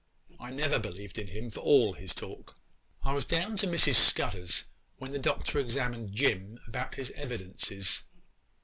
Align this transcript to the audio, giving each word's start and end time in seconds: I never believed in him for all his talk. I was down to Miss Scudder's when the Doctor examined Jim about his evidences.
I 0.39 0.49
never 0.49 0.79
believed 0.79 1.19
in 1.19 1.27
him 1.27 1.51
for 1.51 1.59
all 1.59 1.93
his 1.93 2.15
talk. 2.15 2.57
I 3.03 3.13
was 3.13 3.23
down 3.23 3.55
to 3.57 3.67
Miss 3.67 3.83
Scudder's 3.95 4.65
when 4.97 5.11
the 5.11 5.19
Doctor 5.19 5.59
examined 5.59 6.11
Jim 6.15 6.57
about 6.65 6.95
his 6.95 7.11
evidences. 7.11 8.01